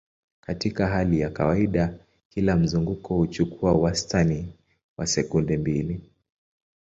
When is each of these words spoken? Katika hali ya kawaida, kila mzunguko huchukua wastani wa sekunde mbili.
Katika 0.41 0.87
hali 0.87 1.19
ya 1.19 1.29
kawaida, 1.29 1.99
kila 2.29 2.55
mzunguko 2.55 3.15
huchukua 3.17 3.73
wastani 3.73 4.53
wa 4.97 5.07
sekunde 5.07 5.57
mbili. 5.57 6.01